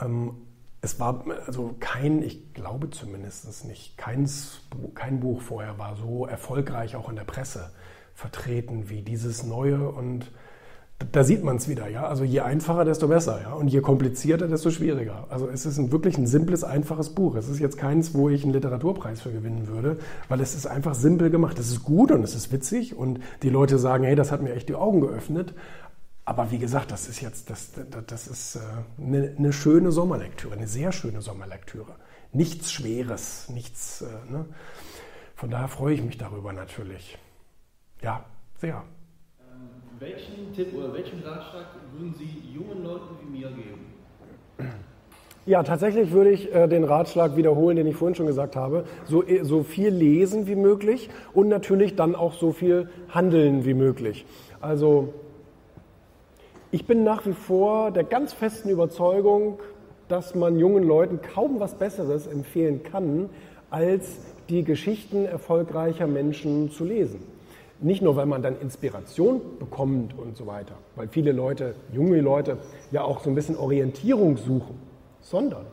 ähm, 0.00 0.34
es 0.82 0.98
war 0.98 1.24
also 1.46 1.74
kein, 1.78 2.22
ich 2.22 2.54
glaube 2.54 2.90
zumindest 2.90 3.64
nicht, 3.66 3.98
keins, 3.98 4.62
kein 4.94 5.20
Buch 5.20 5.42
vorher 5.42 5.78
war 5.78 5.96
so 5.96 6.26
erfolgreich 6.26 6.96
auch 6.96 7.08
in 7.08 7.16
der 7.16 7.24
Presse 7.24 7.70
vertreten 8.14 8.88
wie 8.88 9.02
dieses 9.02 9.44
neue 9.44 9.90
und 9.90 10.30
da 11.12 11.24
sieht 11.24 11.42
man 11.42 11.56
es 11.56 11.68
wieder, 11.68 11.88
ja. 11.88 12.06
Also 12.06 12.24
je 12.24 12.40
einfacher, 12.40 12.84
desto 12.84 13.08
besser, 13.08 13.40
ja. 13.42 13.52
Und 13.54 13.68
je 13.68 13.80
komplizierter, 13.80 14.48
desto 14.48 14.70
schwieriger. 14.70 15.26
Also 15.30 15.48
es 15.48 15.64
ist 15.64 15.78
ein, 15.78 15.90
wirklich 15.92 16.18
ein 16.18 16.26
simples, 16.26 16.62
einfaches 16.62 17.10
Buch. 17.10 17.36
Es 17.36 17.48
ist 17.48 17.58
jetzt 17.58 17.78
keins, 17.78 18.14
wo 18.14 18.28
ich 18.28 18.44
einen 18.44 18.52
Literaturpreis 18.52 19.22
für 19.22 19.32
gewinnen 19.32 19.66
würde, 19.66 19.98
weil 20.28 20.40
es 20.40 20.54
ist 20.54 20.66
einfach 20.66 20.94
simpel 20.94 21.30
gemacht. 21.30 21.58
Es 21.58 21.68
ist 21.68 21.84
gut 21.84 22.10
und 22.12 22.22
es 22.22 22.34
ist 22.34 22.52
witzig 22.52 22.96
und 22.96 23.20
die 23.42 23.48
Leute 23.48 23.78
sagen, 23.78 24.04
hey, 24.04 24.14
das 24.14 24.30
hat 24.30 24.42
mir 24.42 24.54
echt 24.54 24.68
die 24.68 24.74
Augen 24.74 25.00
geöffnet. 25.00 25.54
Aber 26.26 26.50
wie 26.50 26.58
gesagt, 26.58 26.92
das 26.92 27.08
ist 27.08 27.20
jetzt, 27.20 27.50
das, 27.50 27.70
das 28.06 28.28
ist 28.28 28.56
äh, 28.56 28.60
eine, 29.02 29.34
eine 29.36 29.52
schöne 29.52 29.90
Sommerlektüre, 29.92 30.54
eine 30.54 30.68
sehr 30.68 30.92
schöne 30.92 31.22
Sommerlektüre. 31.22 31.96
Nichts 32.32 32.70
Schweres, 32.70 33.48
nichts, 33.48 34.02
äh, 34.02 34.30
ne? 34.30 34.44
Von 35.34 35.50
daher 35.50 35.68
freue 35.68 35.94
ich 35.94 36.02
mich 36.02 36.18
darüber 36.18 36.52
natürlich. 36.52 37.18
Ja, 38.02 38.26
sehr. 38.60 38.84
Welchen 40.00 40.54
Tipp 40.54 40.74
oder 40.74 40.94
welchen 40.94 41.22
Ratschlag 41.22 41.66
würden 41.92 42.14
Sie 42.14 42.26
jungen 42.54 42.82
Leuten 42.82 43.16
wie 43.20 43.38
mir 43.38 43.48
geben? 43.48 43.92
Ja, 45.44 45.62
tatsächlich 45.62 46.10
würde 46.10 46.30
ich 46.30 46.54
äh, 46.54 46.68
den 46.68 46.84
Ratschlag 46.84 47.36
wiederholen, 47.36 47.76
den 47.76 47.86
ich 47.86 47.96
vorhin 47.96 48.14
schon 48.14 48.24
gesagt 48.24 48.56
habe. 48.56 48.84
So, 49.04 49.22
äh, 49.22 49.44
so 49.44 49.62
viel 49.62 49.90
lesen 49.90 50.46
wie 50.46 50.54
möglich 50.54 51.10
und 51.34 51.48
natürlich 51.48 51.96
dann 51.96 52.14
auch 52.14 52.32
so 52.32 52.52
viel 52.52 52.88
handeln 53.10 53.66
wie 53.66 53.74
möglich. 53.74 54.24
Also 54.62 55.12
ich 56.70 56.86
bin 56.86 57.04
nach 57.04 57.26
wie 57.26 57.34
vor 57.34 57.90
der 57.90 58.04
ganz 58.04 58.32
festen 58.32 58.70
Überzeugung, 58.70 59.58
dass 60.08 60.34
man 60.34 60.58
jungen 60.58 60.84
Leuten 60.84 61.20
kaum 61.20 61.60
was 61.60 61.74
Besseres 61.74 62.26
empfehlen 62.26 62.82
kann, 62.84 63.28
als 63.68 64.16
die 64.48 64.64
Geschichten 64.64 65.26
erfolgreicher 65.26 66.06
Menschen 66.06 66.70
zu 66.70 66.84
lesen. 66.84 67.20
Nicht 67.82 68.02
nur, 68.02 68.14
weil 68.16 68.26
man 68.26 68.42
dann 68.42 68.60
Inspiration 68.60 69.40
bekommt 69.58 70.16
und 70.18 70.36
so 70.36 70.46
weiter, 70.46 70.74
weil 70.96 71.08
viele 71.08 71.32
Leute, 71.32 71.74
junge 71.92 72.20
Leute, 72.20 72.58
ja 72.90 73.02
auch 73.02 73.20
so 73.20 73.30
ein 73.30 73.34
bisschen 73.34 73.56
Orientierung 73.56 74.36
suchen, 74.36 74.78
sondern 75.20 75.64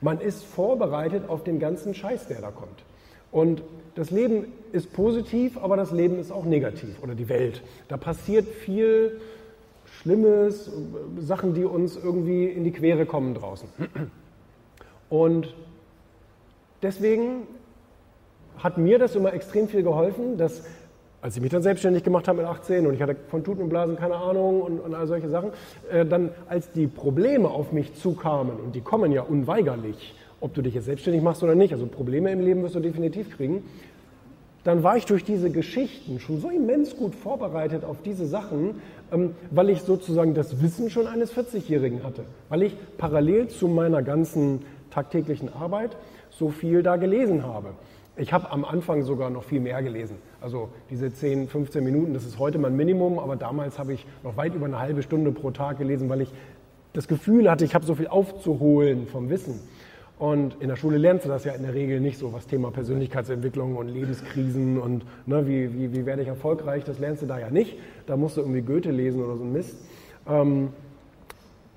man 0.00 0.20
ist 0.20 0.44
vorbereitet 0.44 1.28
auf 1.28 1.44
den 1.44 1.58
ganzen 1.58 1.94
Scheiß, 1.94 2.28
der 2.28 2.40
da 2.40 2.50
kommt. 2.50 2.84
Und 3.32 3.62
das 3.96 4.10
Leben 4.10 4.52
ist 4.72 4.92
positiv, 4.92 5.58
aber 5.58 5.76
das 5.76 5.90
Leben 5.90 6.18
ist 6.18 6.30
auch 6.30 6.44
negativ 6.44 7.02
oder 7.02 7.14
die 7.14 7.28
Welt. 7.28 7.62
Da 7.88 7.96
passiert 7.96 8.46
viel 8.46 9.20
Schlimmes, 9.84 10.70
Sachen, 11.18 11.54
die 11.54 11.64
uns 11.64 11.96
irgendwie 11.96 12.46
in 12.46 12.64
die 12.64 12.72
Quere 12.72 13.06
kommen 13.06 13.34
draußen. 13.34 13.68
Und 15.08 15.54
deswegen 16.82 17.46
hat 18.58 18.78
mir 18.78 18.98
das 18.98 19.14
immer 19.14 19.32
extrem 19.32 19.68
viel 19.68 19.82
geholfen, 19.82 20.36
dass 20.38 20.62
als 21.22 21.36
ich 21.36 21.42
mich 21.42 21.50
dann 21.50 21.62
selbstständig 21.62 22.04
gemacht 22.04 22.28
habe 22.28 22.38
mit 22.38 22.46
18 22.46 22.86
und 22.86 22.94
ich 22.94 23.02
hatte 23.02 23.16
von 23.28 23.42
Tuten 23.42 23.62
und 23.62 23.68
Blasen 23.68 23.96
keine 23.96 24.16
Ahnung 24.16 24.62
und, 24.62 24.80
und 24.80 24.94
all 24.94 25.06
solche 25.06 25.28
Sachen, 25.28 25.50
äh, 25.90 26.04
dann 26.04 26.30
als 26.48 26.70
die 26.72 26.86
Probleme 26.86 27.48
auf 27.48 27.72
mich 27.72 27.94
zukamen, 27.94 28.56
und 28.56 28.74
die 28.74 28.80
kommen 28.80 29.12
ja 29.12 29.22
unweigerlich, 29.22 30.14
ob 30.40 30.54
du 30.54 30.62
dich 30.62 30.74
jetzt 30.74 30.84
selbstständig 30.84 31.22
machst 31.22 31.42
oder 31.42 31.54
nicht, 31.54 31.72
also 31.72 31.86
Probleme 31.86 32.30
im 32.30 32.40
Leben 32.40 32.62
wirst 32.62 32.74
du 32.74 32.80
definitiv 32.80 33.36
kriegen, 33.36 33.64
dann 34.64 34.82
war 34.82 34.96
ich 34.96 35.06
durch 35.06 35.22
diese 35.22 35.50
Geschichten 35.50 36.18
schon 36.18 36.40
so 36.40 36.50
immens 36.50 36.96
gut 36.96 37.14
vorbereitet 37.14 37.84
auf 37.84 38.02
diese 38.02 38.26
Sachen, 38.26 38.82
ähm, 39.12 39.34
weil 39.50 39.70
ich 39.70 39.82
sozusagen 39.82 40.34
das 40.34 40.60
Wissen 40.60 40.90
schon 40.90 41.06
eines 41.06 41.32
40-Jährigen 41.32 42.02
hatte, 42.02 42.24
weil 42.48 42.64
ich 42.64 42.76
parallel 42.98 43.48
zu 43.48 43.68
meiner 43.68 44.02
ganzen 44.02 44.62
tagtäglichen 44.90 45.52
Arbeit 45.52 45.96
so 46.30 46.48
viel 46.48 46.82
da 46.82 46.96
gelesen 46.96 47.44
habe. 47.44 47.70
Ich 48.16 48.32
habe 48.32 48.50
am 48.50 48.64
Anfang 48.64 49.02
sogar 49.02 49.30
noch 49.30 49.44
viel 49.44 49.60
mehr 49.60 49.82
gelesen. 49.82 50.16
Also 50.46 50.68
diese 50.90 51.12
10, 51.12 51.48
15 51.48 51.82
Minuten, 51.82 52.14
das 52.14 52.24
ist 52.24 52.38
heute 52.38 52.58
mein 52.58 52.76
Minimum, 52.76 53.18
aber 53.18 53.34
damals 53.34 53.80
habe 53.80 53.94
ich 53.94 54.06
noch 54.22 54.36
weit 54.36 54.54
über 54.54 54.66
eine 54.66 54.78
halbe 54.78 55.02
Stunde 55.02 55.32
pro 55.32 55.50
Tag 55.50 55.78
gelesen, 55.78 56.08
weil 56.08 56.20
ich 56.20 56.32
das 56.92 57.08
Gefühl 57.08 57.50
hatte, 57.50 57.64
ich 57.64 57.74
habe 57.74 57.84
so 57.84 57.96
viel 57.96 58.06
aufzuholen 58.06 59.08
vom 59.08 59.28
Wissen. 59.28 59.58
Und 60.20 60.62
in 60.62 60.68
der 60.68 60.76
Schule 60.76 60.98
lernst 60.98 61.24
du 61.24 61.28
das 61.28 61.42
ja 61.42 61.52
in 61.54 61.64
der 61.64 61.74
Regel 61.74 61.98
nicht 61.98 62.16
so, 62.16 62.32
was 62.32 62.46
Thema 62.46 62.70
Persönlichkeitsentwicklung 62.70 63.74
und 63.74 63.88
Lebenskrisen 63.88 64.78
und 64.78 65.04
ne, 65.26 65.48
wie, 65.48 65.74
wie, 65.74 65.92
wie 65.92 66.06
werde 66.06 66.22
ich 66.22 66.28
erfolgreich, 66.28 66.84
das 66.84 67.00
lernst 67.00 67.22
du 67.22 67.26
da 67.26 67.40
ja 67.40 67.50
nicht. 67.50 67.76
Da 68.06 68.16
musst 68.16 68.36
du 68.36 68.42
irgendwie 68.42 68.62
Goethe 68.62 68.92
lesen 68.92 69.24
oder 69.24 69.36
so 69.36 69.42
ein 69.42 69.52
Mist. 69.52 69.76
Ähm, 70.28 70.68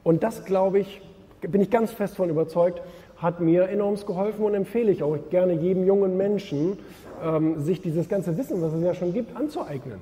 und 0.04 0.22
das, 0.22 0.46
glaube 0.46 0.78
ich, 0.78 1.02
bin 1.42 1.60
ich 1.60 1.72
ganz 1.72 1.92
fest 1.92 2.18
von 2.18 2.30
überzeugt, 2.30 2.84
hat 3.22 3.42
mir 3.42 3.68
enorm 3.70 3.96
geholfen 3.96 4.46
und 4.46 4.54
empfehle 4.54 4.92
ich 4.92 5.04
auch 5.04 5.18
gerne 5.30 5.54
jedem 5.54 5.86
jungen 5.86 6.18
Menschen, 6.18 6.78
ähm, 7.24 7.60
sich 7.60 7.82
dieses 7.82 8.08
ganze 8.08 8.38
Wissen, 8.38 8.62
was 8.62 8.74
es 8.74 8.84
ja 8.84 8.94
schon 8.94 9.14
gibt, 9.14 9.36
anzueignen, 9.36 10.00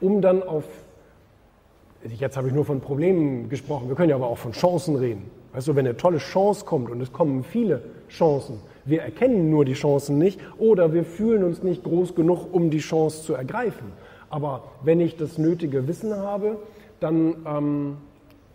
um 0.00 0.20
dann 0.20 0.42
auf, 0.42 0.64
jetzt 2.04 2.36
habe 2.36 2.48
ich 2.48 2.54
nur 2.54 2.64
von 2.64 2.80
Problemen 2.80 3.48
gesprochen, 3.48 3.88
wir 3.88 3.96
können 3.96 4.10
ja 4.10 4.16
aber 4.16 4.28
auch 4.28 4.38
von 4.38 4.52
Chancen 4.52 4.96
reden. 4.96 5.30
Weißt 5.52 5.66
du, 5.66 5.74
wenn 5.74 5.86
eine 5.86 5.96
tolle 5.96 6.18
Chance 6.18 6.64
kommt 6.64 6.90
und 6.90 7.00
es 7.00 7.12
kommen 7.12 7.42
viele 7.42 7.82
Chancen, 8.08 8.60
wir 8.84 9.02
erkennen 9.02 9.50
nur 9.50 9.64
die 9.64 9.72
Chancen 9.72 10.18
nicht 10.18 10.40
oder 10.58 10.92
wir 10.92 11.04
fühlen 11.04 11.44
uns 11.44 11.62
nicht 11.62 11.82
groß 11.82 12.14
genug, 12.14 12.52
um 12.52 12.70
die 12.70 12.78
Chance 12.78 13.24
zu 13.24 13.34
ergreifen. 13.34 13.92
Aber 14.28 14.64
wenn 14.84 15.00
ich 15.00 15.16
das 15.16 15.38
nötige 15.38 15.88
Wissen 15.88 16.14
habe, 16.14 16.56
dann 17.00 17.34
ähm, 17.46 17.96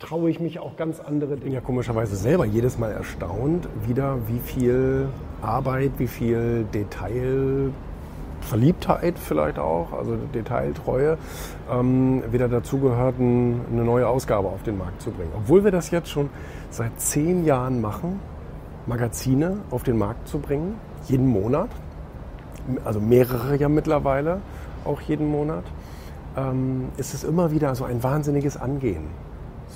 traue 0.06 0.30
ich 0.30 0.40
mich 0.40 0.60
auch 0.60 0.78
ganz 0.78 1.00
andere 1.00 1.36
Dinge. 1.36 1.38
Ich 1.38 1.44
bin 1.44 1.54
ja 1.54 1.62
komischerweise 1.62 2.16
selber 2.16 2.46
jedes 2.46 2.78
Mal 2.78 2.92
erstaunt, 2.92 3.68
wieder 3.88 4.18
wie 4.28 4.40
viel 4.40 5.08
Arbeit, 5.42 5.94
wie 5.98 6.08
viel 6.08 6.66
Detail, 6.74 7.72
Verliebtheit 8.42 9.18
vielleicht 9.18 9.58
auch, 9.58 9.92
also 9.94 10.16
Detailtreue, 10.34 11.18
ähm, 11.72 12.22
wieder 12.32 12.48
dazugehört, 12.48 13.16
eine 13.18 13.84
neue 13.84 14.08
Ausgabe 14.08 14.48
auf 14.48 14.62
den 14.62 14.78
Markt 14.78 15.02
zu 15.02 15.10
bringen. 15.10 15.32
Obwohl 15.36 15.64
wir 15.64 15.72
das 15.72 15.90
jetzt 15.90 16.10
schon 16.10 16.30
seit 16.70 17.00
zehn 17.02 17.44
Jahren 17.44 17.82
machen, 17.82 18.20
Magazine 18.86 19.58
auf 19.72 19.82
den 19.82 19.98
Markt 19.98 20.28
zu 20.28 20.38
bringen, 20.38 20.76
jeden 21.08 21.28
Monat, 21.28 21.70
also 22.84 23.00
mehrere 23.00 23.56
ja 23.56 23.70
mittlerweile, 23.70 24.42
auch 24.84 25.02
jeden 25.02 25.32
Monat, 25.32 25.64
ähm, 26.38 26.90
ist 26.98 27.16
es 27.16 27.24
immer 27.24 27.50
wieder 27.50 27.74
so 27.74 27.86
ein 27.86 28.04
wahnsinniges 28.04 28.58
Angehen 28.58 29.25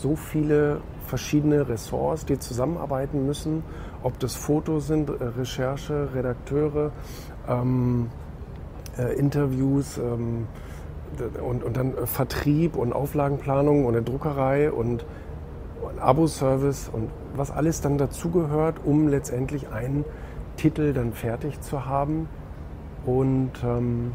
so 0.01 0.15
viele 0.15 0.81
verschiedene 1.07 1.67
Ressorts, 1.67 2.25
die 2.25 2.39
zusammenarbeiten 2.39 3.25
müssen, 3.25 3.63
ob 4.03 4.19
das 4.19 4.35
Fotos 4.35 4.87
sind, 4.87 5.09
äh, 5.09 5.23
Recherche, 5.23 6.09
Redakteure, 6.13 6.91
ähm, 7.47 8.09
äh, 8.97 9.13
Interviews 9.17 9.97
ähm, 9.97 10.47
und, 11.45 11.63
und 11.63 11.75
dann 11.75 11.93
Vertrieb 12.05 12.77
und 12.77 12.93
Auflagenplanung 12.93 13.85
und 13.85 13.95
eine 13.95 14.03
Druckerei 14.03 14.71
und, 14.71 15.05
und 15.81 15.99
Abo-Service 15.99 16.89
und 16.93 17.09
was 17.35 17.51
alles 17.51 17.81
dann 17.81 17.97
dazugehört, 17.97 18.77
um 18.85 19.07
letztendlich 19.07 19.69
einen 19.69 20.05
Titel 20.55 20.93
dann 20.93 21.13
fertig 21.13 21.59
zu 21.61 21.85
haben. 21.85 22.29
Und 23.05 23.51
ähm, 23.63 24.11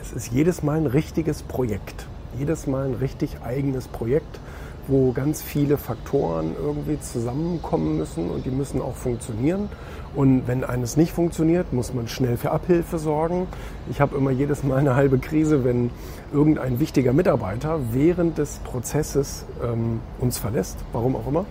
es 0.00 0.12
ist 0.12 0.32
jedes 0.32 0.62
Mal 0.62 0.78
ein 0.78 0.86
richtiges 0.86 1.42
Projekt 1.42 2.06
jedes 2.38 2.66
Mal 2.66 2.86
ein 2.86 2.94
richtig 2.94 3.38
eigenes 3.44 3.88
Projekt, 3.88 4.40
wo 4.88 5.12
ganz 5.12 5.42
viele 5.42 5.78
Faktoren 5.78 6.54
irgendwie 6.60 7.00
zusammenkommen 7.00 7.96
müssen 7.96 8.30
und 8.30 8.46
die 8.46 8.50
müssen 8.50 8.80
auch 8.80 8.94
funktionieren. 8.94 9.68
Und 10.14 10.46
wenn 10.46 10.64
eines 10.64 10.96
nicht 10.96 11.12
funktioniert, 11.12 11.72
muss 11.72 11.92
man 11.92 12.08
schnell 12.08 12.36
für 12.36 12.50
Abhilfe 12.50 12.98
sorgen. 12.98 13.48
Ich 13.90 14.00
habe 14.00 14.16
immer 14.16 14.30
jedes 14.30 14.62
Mal 14.62 14.78
eine 14.78 14.94
halbe 14.94 15.18
Krise, 15.18 15.64
wenn 15.64 15.90
irgendein 16.32 16.80
wichtiger 16.80 17.12
Mitarbeiter 17.12 17.80
während 17.92 18.38
des 18.38 18.58
Prozesses 18.60 19.44
ähm, 19.62 20.00
uns 20.18 20.38
verlässt, 20.38 20.78
warum 20.92 21.16
auch 21.16 21.26
immer. 21.26 21.44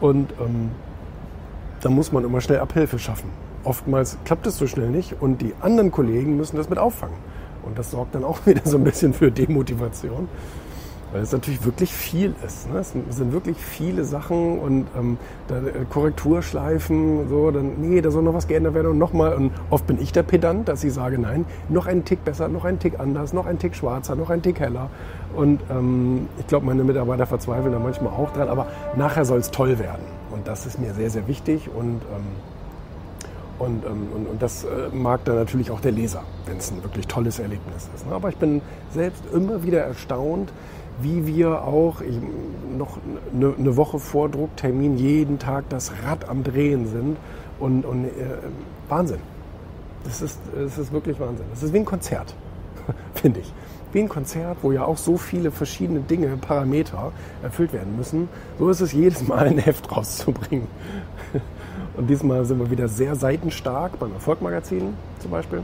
Und 0.00 0.30
ähm, 0.40 0.70
dann 1.80 1.94
muss 1.94 2.12
man 2.12 2.24
immer 2.24 2.40
schnell 2.40 2.60
Abhilfe 2.60 2.98
schaffen. 2.98 3.30
Oftmals 3.64 4.18
klappt 4.24 4.46
es 4.46 4.58
so 4.58 4.66
schnell 4.66 4.90
nicht 4.90 5.16
und 5.20 5.40
die 5.40 5.54
anderen 5.60 5.90
Kollegen 5.90 6.36
müssen 6.36 6.56
das 6.56 6.68
mit 6.68 6.78
auffangen. 6.78 7.16
Und 7.66 7.78
das 7.78 7.90
sorgt 7.90 8.14
dann 8.14 8.24
auch 8.24 8.38
wieder 8.46 8.62
so 8.64 8.76
ein 8.78 8.84
bisschen 8.84 9.12
für 9.12 9.30
Demotivation, 9.30 10.28
weil 11.12 11.22
es 11.22 11.32
natürlich 11.32 11.64
wirklich 11.64 11.92
viel 11.92 12.34
ist. 12.44 12.70
Ne? 12.72 12.78
Es 12.78 12.92
sind 12.92 13.32
wirklich 13.32 13.58
viele 13.58 14.04
Sachen 14.04 14.58
und 14.58 14.86
ähm, 14.96 15.18
äh, 15.48 15.84
Korrekturschleifen, 15.90 17.28
so, 17.28 17.50
dann, 17.50 17.80
nee, 17.80 18.00
da 18.00 18.10
soll 18.10 18.22
noch 18.22 18.34
was 18.34 18.46
geändert 18.46 18.74
werden 18.74 18.92
und 18.92 18.98
nochmal. 18.98 19.34
Und 19.34 19.52
oft 19.70 19.86
bin 19.86 20.00
ich 20.00 20.12
der 20.12 20.22
Pedant, 20.22 20.68
dass 20.68 20.82
ich 20.84 20.92
sage, 20.92 21.18
nein, 21.18 21.44
noch 21.68 21.86
einen 21.86 22.04
Tick 22.04 22.24
besser, 22.24 22.48
noch 22.48 22.64
einen 22.64 22.78
Tick 22.78 22.98
anders, 22.98 23.32
noch 23.32 23.46
einen 23.46 23.58
Tick 23.58 23.74
schwarzer, 23.74 24.16
noch 24.16 24.30
einen 24.30 24.42
Tick 24.42 24.60
heller. 24.60 24.90
Und 25.34 25.60
ähm, 25.70 26.28
ich 26.38 26.46
glaube, 26.46 26.66
meine 26.66 26.84
Mitarbeiter 26.84 27.26
verzweifeln 27.26 27.72
da 27.72 27.78
manchmal 27.78 28.12
auch 28.12 28.32
dran, 28.32 28.48
aber 28.48 28.66
nachher 28.96 29.24
soll 29.24 29.38
es 29.38 29.50
toll 29.50 29.78
werden. 29.78 30.02
Und 30.30 30.46
das 30.46 30.66
ist 30.66 30.78
mir 30.78 30.92
sehr, 30.94 31.10
sehr 31.10 31.26
wichtig 31.28 31.70
und 31.74 32.02
ähm, 32.12 32.55
und, 33.58 33.84
ähm, 33.84 34.08
und, 34.14 34.26
und, 34.26 34.42
das 34.42 34.64
äh, 34.64 34.88
mag 34.92 35.24
dann 35.24 35.36
natürlich 35.36 35.70
auch 35.70 35.80
der 35.80 35.92
Leser, 35.92 36.22
wenn 36.46 36.58
es 36.58 36.70
ein 36.70 36.82
wirklich 36.82 37.06
tolles 37.06 37.38
Erlebnis 37.38 37.88
ist. 37.94 38.06
Ne? 38.06 38.14
Aber 38.14 38.28
ich 38.28 38.36
bin 38.36 38.60
selbst 38.92 39.22
immer 39.32 39.62
wieder 39.62 39.80
erstaunt, 39.80 40.52
wie 41.00 41.26
wir 41.26 41.62
auch 41.62 42.00
ich, 42.00 42.18
noch 42.76 42.98
eine, 43.34 43.54
eine 43.58 43.76
Woche 43.76 43.98
vor 43.98 44.28
Drucktermin 44.28 44.96
jeden 44.96 45.38
Tag 45.38 45.68
das 45.68 45.92
Rad 46.04 46.28
am 46.28 46.42
Drehen 46.44 46.86
sind. 46.86 47.16
Und, 47.58 47.84
und 47.84 48.04
äh, 48.04 48.10
Wahnsinn. 48.88 49.20
Das 50.04 50.22
ist, 50.22 50.38
das 50.54 50.78
ist 50.78 50.92
wirklich 50.92 51.18
Wahnsinn. 51.18 51.46
Das 51.50 51.62
ist 51.62 51.72
wie 51.72 51.78
ein 51.78 51.84
Konzert, 51.84 52.34
finde 53.14 53.40
ich. 53.40 53.52
Wie 53.92 54.00
ein 54.00 54.08
Konzert, 54.08 54.58
wo 54.62 54.72
ja 54.72 54.84
auch 54.84 54.98
so 54.98 55.16
viele 55.16 55.50
verschiedene 55.50 56.00
Dinge, 56.00 56.36
Parameter 56.36 57.12
erfüllt 57.42 57.72
werden 57.72 57.96
müssen. 57.96 58.28
So 58.58 58.68
ist 58.68 58.80
es 58.80 58.92
jedes 58.92 59.26
Mal 59.26 59.46
ein 59.46 59.58
Heft 59.58 59.90
rauszubringen. 59.90 60.68
Und 61.96 62.08
diesmal 62.08 62.44
sind 62.44 62.58
wir 62.58 62.70
wieder 62.70 62.88
sehr 62.88 63.16
seitenstark 63.16 63.98
beim 63.98 64.12
Erfolgmagazin 64.12 64.94
zum 65.18 65.30
Beispiel. 65.30 65.62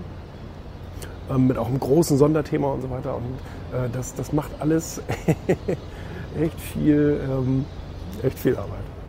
Ähm, 1.30 1.46
mit 1.46 1.58
auch 1.58 1.68
einem 1.68 1.78
großen 1.78 2.16
Sonderthema 2.16 2.72
und 2.72 2.82
so 2.82 2.90
weiter. 2.90 3.16
Und 3.16 3.78
äh, 3.78 3.88
das, 3.92 4.14
das 4.14 4.32
macht 4.32 4.50
alles 4.58 5.02
echt 6.40 6.58
viel, 6.60 7.20
ähm, 7.28 7.64
echt 8.22 8.38
viel 8.38 8.56
Arbeit. 8.56 8.91